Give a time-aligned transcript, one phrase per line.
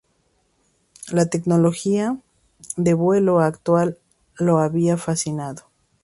[1.11, 2.17] La tecnología
[2.75, 3.99] de vuelo actual
[4.39, 5.65] lo había fascinado.